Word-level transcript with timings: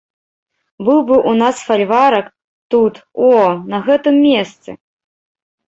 Быў 0.87 0.99
бы 1.09 1.13
ў 1.17 1.39
нас 1.41 1.55
фальварак, 1.67 2.33
тут, 2.77 2.93
о, 3.29 3.31
на 3.77 3.85
гэтым 3.91 4.21
месцы. 4.27 4.69